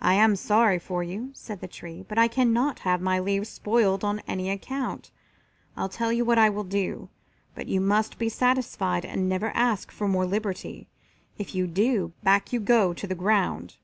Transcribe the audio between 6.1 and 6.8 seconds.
you what I will